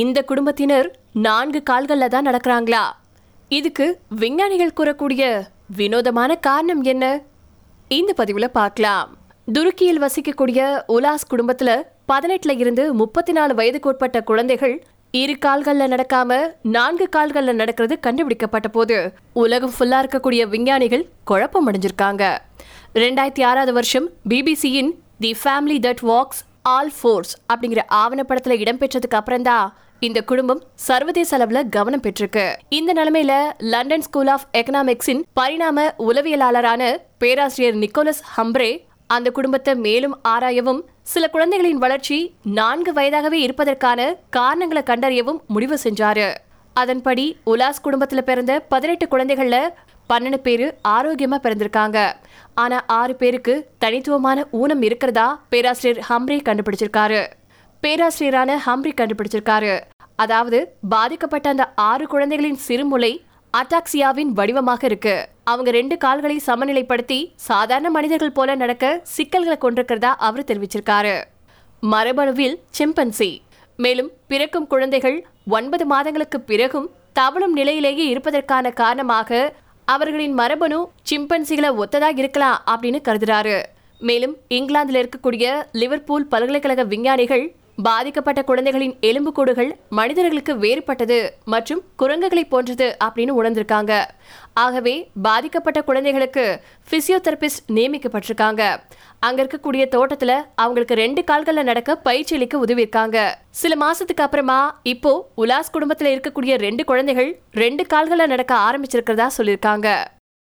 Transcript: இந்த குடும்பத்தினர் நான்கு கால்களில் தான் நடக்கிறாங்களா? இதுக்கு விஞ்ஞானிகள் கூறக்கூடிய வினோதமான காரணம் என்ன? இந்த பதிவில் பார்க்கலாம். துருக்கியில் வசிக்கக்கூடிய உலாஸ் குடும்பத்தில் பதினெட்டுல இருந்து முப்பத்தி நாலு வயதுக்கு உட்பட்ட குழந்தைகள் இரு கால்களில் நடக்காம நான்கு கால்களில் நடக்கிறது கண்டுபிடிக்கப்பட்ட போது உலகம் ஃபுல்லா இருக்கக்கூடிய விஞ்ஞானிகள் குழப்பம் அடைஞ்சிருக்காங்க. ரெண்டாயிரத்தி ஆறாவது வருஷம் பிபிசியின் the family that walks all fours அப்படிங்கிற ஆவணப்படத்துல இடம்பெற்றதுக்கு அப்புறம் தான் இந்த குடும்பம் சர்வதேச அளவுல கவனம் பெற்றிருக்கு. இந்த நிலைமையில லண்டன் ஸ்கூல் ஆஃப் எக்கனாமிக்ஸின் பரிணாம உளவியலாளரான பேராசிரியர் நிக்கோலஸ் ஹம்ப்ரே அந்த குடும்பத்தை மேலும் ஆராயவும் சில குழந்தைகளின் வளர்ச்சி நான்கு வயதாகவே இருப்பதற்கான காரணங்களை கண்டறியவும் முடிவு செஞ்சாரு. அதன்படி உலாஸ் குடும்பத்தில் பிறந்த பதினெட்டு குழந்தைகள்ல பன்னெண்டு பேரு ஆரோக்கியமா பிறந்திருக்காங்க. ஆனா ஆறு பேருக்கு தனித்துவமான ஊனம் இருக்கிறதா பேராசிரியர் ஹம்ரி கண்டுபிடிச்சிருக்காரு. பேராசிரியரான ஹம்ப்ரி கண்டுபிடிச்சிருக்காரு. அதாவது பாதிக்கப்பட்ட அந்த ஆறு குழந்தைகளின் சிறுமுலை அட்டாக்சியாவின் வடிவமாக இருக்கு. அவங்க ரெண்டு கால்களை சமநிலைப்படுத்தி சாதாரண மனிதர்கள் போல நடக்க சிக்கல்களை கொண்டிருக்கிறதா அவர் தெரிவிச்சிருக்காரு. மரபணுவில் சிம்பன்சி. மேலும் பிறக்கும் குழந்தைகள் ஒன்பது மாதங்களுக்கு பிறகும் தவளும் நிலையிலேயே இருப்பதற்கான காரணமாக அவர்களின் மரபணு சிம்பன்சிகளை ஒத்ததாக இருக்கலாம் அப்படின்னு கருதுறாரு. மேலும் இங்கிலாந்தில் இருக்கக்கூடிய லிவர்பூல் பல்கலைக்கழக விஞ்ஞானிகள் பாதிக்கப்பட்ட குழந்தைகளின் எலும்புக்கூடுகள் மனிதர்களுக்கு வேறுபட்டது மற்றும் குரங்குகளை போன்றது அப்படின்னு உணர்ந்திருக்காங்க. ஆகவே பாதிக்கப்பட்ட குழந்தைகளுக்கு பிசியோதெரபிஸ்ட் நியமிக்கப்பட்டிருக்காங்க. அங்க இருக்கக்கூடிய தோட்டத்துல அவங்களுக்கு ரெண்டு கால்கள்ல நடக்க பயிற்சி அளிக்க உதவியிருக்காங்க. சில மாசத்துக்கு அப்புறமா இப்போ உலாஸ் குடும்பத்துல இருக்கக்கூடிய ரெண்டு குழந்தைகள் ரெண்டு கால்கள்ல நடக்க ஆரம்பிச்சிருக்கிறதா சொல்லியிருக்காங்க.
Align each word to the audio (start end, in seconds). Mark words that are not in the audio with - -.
இந்த 0.00 0.18
குடும்பத்தினர் 0.22 0.86
நான்கு 1.24 1.60
கால்களில் 1.62 2.12
தான் 2.12 2.26
நடக்கிறாங்களா? 2.26 2.82
இதுக்கு 3.48 3.86
விஞ்ஞானிகள் 4.20 4.76
கூறக்கூடிய 4.78 5.22
வினோதமான 5.78 6.34
காரணம் 6.46 6.82
என்ன? 6.82 7.04
இந்த 7.88 8.12
பதிவில் 8.20 8.54
பார்க்கலாம். 8.58 9.08
துருக்கியில் 9.56 10.00
வசிக்கக்கூடிய 10.04 10.60
உலாஸ் 10.96 11.26
குடும்பத்தில் 11.32 11.74
பதினெட்டுல 12.12 12.54
இருந்து 12.62 12.94
முப்பத்தி 13.00 13.32
நாலு 13.32 13.54
வயதுக்கு 13.54 13.90
உட்பட்ட 13.90 14.20
குழந்தைகள் 14.30 14.74
இரு 15.10 15.34
கால்களில் 15.38 15.92
நடக்காம 15.94 16.38
நான்கு 16.76 17.08
கால்களில் 17.08 17.60
நடக்கிறது 17.62 18.00
கண்டுபிடிக்கப்பட்ட 18.06 18.68
போது 18.68 18.96
உலகம் 19.32 19.74
ஃபுல்லா 19.78 20.00
இருக்கக்கூடிய 20.04 20.44
விஞ்ஞானிகள் 20.54 21.04
குழப்பம் 21.24 21.68
அடைஞ்சிருக்காங்க. 21.70 22.22
ரெண்டாயிரத்தி 22.94 23.44
ஆறாவது 23.50 23.72
வருஷம் 23.72 24.08
பிபிசியின் 24.28 24.90
the 25.18 25.34
family 25.42 25.78
that 25.88 26.02
walks 26.12 26.42
all 26.62 26.92
fours 27.00 27.32
அப்படிங்கிற 27.52 27.80
ஆவணப்படத்துல 27.90 28.56
இடம்பெற்றதுக்கு 28.62 29.18
அப்புறம் 29.20 29.42
தான் 29.42 29.74
இந்த 30.00 30.22
குடும்பம் 30.22 30.62
சர்வதேச 30.74 31.38
அளவுல 31.38 31.68
கவனம் 31.68 32.00
பெற்றிருக்கு. 32.00 32.54
இந்த 32.68 32.92
நிலைமையில 32.92 33.32
லண்டன் 33.58 34.00
ஸ்கூல் 34.00 34.26
ஆஃப் 34.26 34.46
எக்கனாமிக்ஸின் 34.52 35.22
பரிணாம 35.32 35.94
உளவியலாளரான 35.98 36.96
பேராசிரியர் 37.18 37.76
நிக்கோலஸ் 37.76 38.22
ஹம்ப்ரே 38.36 38.70
அந்த 39.06 39.30
குடும்பத்தை 39.30 39.74
மேலும் 39.74 40.16
ஆராயவும் 40.28 40.80
சில 41.02 41.28
குழந்தைகளின் 41.28 41.78
வளர்ச்சி 41.78 42.34
நான்கு 42.42 42.92
வயதாகவே 42.92 43.38
இருப்பதற்கான 43.46 44.16
காரணங்களை 44.30 44.82
கண்டறியவும் 44.86 45.42
முடிவு 45.46 45.78
செஞ்சாரு. 45.82 46.34
அதன்படி 46.74 47.36
உலாஸ் 47.46 47.80
குடும்பத்தில் 47.82 48.24
பிறந்த 48.24 48.60
பதினெட்டு 48.60 49.06
குழந்தைகள்ல 49.06 49.68
பன்னெண்டு 50.08 50.36
பேரு 50.36 50.78
ஆரோக்கியமா 50.88 51.36
பிறந்திருக்காங்க. 51.42 52.12
ஆனா 52.54 52.84
ஆறு 52.86 53.14
பேருக்கு 53.14 53.70
தனித்துவமான 53.78 54.46
ஊனம் 54.50 54.82
இருக்கிறதா 54.82 55.44
பேராசிரியர் 55.48 56.06
ஹம்ரி 56.08 56.40
கண்டுபிடிச்சிருக்காரு. 56.42 57.26
பேராசிரியரான 57.82 58.56
ஹம்ப்ரி 58.66 58.92
கண்டுபிடிச்சிருக்காரு. 59.00 59.80
அதாவது 60.16 60.76
பாதிக்கப்பட்ட 60.88 61.48
அந்த 61.48 61.72
ஆறு 61.74 62.06
குழந்தைகளின் 62.06 62.58
சிறுமுலை 62.68 63.22
அட்டாக்சியாவின் 63.52 64.32
வடிவமாக 64.38 64.86
இருக்கு. 64.86 65.28
அவங்க 65.44 65.70
ரெண்டு 65.70 65.96
கால்களை 65.96 66.42
சமநிலைப்படுத்தி 66.46 67.32
சாதாரண 67.34 67.90
மனிதர்கள் 67.90 68.32
போல 68.32 68.54
நடக்க 68.54 69.00
சிக்கல்களை 69.02 69.58
கொண்டிருக்கிறதா 69.60 70.12
அவர் 70.18 70.44
தெரிவிச்சிருக்காரு. 70.44 71.24
மரபணுவில் 71.82 72.56
சிம்பன்சி. 72.78 73.38
மேலும் 73.76 74.10
பிறக்கும் 74.26 74.66
குழந்தைகள் 74.66 75.26
ஒன்பது 75.46 75.86
மாதங்களுக்கு 75.86 76.40
பிறகும் 76.40 76.90
தவளும் 77.12 77.52
நிலையிலேயே 77.52 78.08
இருப்பதற்கான 78.08 78.70
காரணமாக 78.70 79.54
அவர்களின் 79.84 80.32
மரபணு 80.32 80.88
சிம்பன்சிகளை 81.10 81.70
ஒத்ததாக 81.82 82.18
இருக்கலாம் 82.18 82.62
அப்படின்னு 82.70 83.00
கருதுறாரு. 83.08 83.62
மேலும் 83.98 84.36
இங்கிலாந்தில் 84.48 85.08
இருக்கக்கூடிய 85.08 85.62
லிவர்பூல் 85.72 86.26
பல்கலைக்கழக 86.26 86.82
விஞ்ஞானிகள் 86.82 87.56
பாதிக்கப்பட்ட 87.78 88.42
குழந்தைகளின் 88.42 88.96
எலும்புக்கூடுகள் 89.00 89.70
மனிதர்களுக்கு 89.88 90.54
வேறுபட்டது 90.54 91.30
மற்றும் 91.44 91.82
குரங்குகளை 91.96 92.44
போன்றது 92.44 92.96
அப்படின்னு 93.04 93.32
உணர்ந்திருக்காங்க. 93.40 94.04
ஆகவே 94.52 95.10
பாதிக்கப்பட்ட 95.22 95.82
குழந்தைகளுக்கு 95.82 96.60
பிசியோதெரபிஸ்ட் 96.90 97.64
நியமிக்கப்பட்டிருக்காங்க. 97.68 98.62
அங்க 99.18 99.44
இருக்கக்கூடிய 99.44 99.82
தோட்டத்துல 99.96 100.32
அவங்களுக்கு 100.54 100.94
ரெண்டு 100.94 101.24
கால்கள்ல 101.30 101.62
நடக்க 101.62 101.96
பயிற்சி 101.96 102.34
அளிக்க 102.36 102.64
உதவியிருக்காங்க. 102.64 103.18
சில 103.50 103.74
மாசத்துக்கு 103.86 104.24
அப்புறமா 104.26 104.80
இப்போ 104.82 105.28
உலாஸ் 105.36 105.74
குடும்பத்துல 105.74 106.12
இருக்கக்கூடிய 106.14 106.56
ரெண்டு 106.56 106.84
குழந்தைகள் 106.84 107.40
ரெண்டு 107.52 107.86
கால்கள்ல 107.94 108.26
நடக்க 108.26 108.54
ஆரம்பிச்சிருக்கிறதா 108.54 109.28
சொல்லியிருக்காங்க. 109.38 110.04